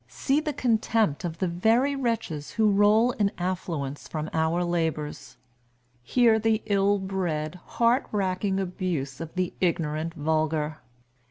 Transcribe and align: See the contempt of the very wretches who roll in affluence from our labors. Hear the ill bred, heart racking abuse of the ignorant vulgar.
See 0.07 0.39
the 0.39 0.51
contempt 0.51 1.23
of 1.23 1.37
the 1.37 1.47
very 1.47 1.95
wretches 1.95 2.53
who 2.53 2.71
roll 2.71 3.11
in 3.11 3.31
affluence 3.37 4.07
from 4.07 4.31
our 4.33 4.63
labors. 4.63 5.37
Hear 6.01 6.39
the 6.39 6.63
ill 6.65 6.97
bred, 6.97 7.59
heart 7.77 8.07
racking 8.11 8.59
abuse 8.59 9.21
of 9.21 9.35
the 9.35 9.53
ignorant 9.61 10.15
vulgar. 10.15 10.79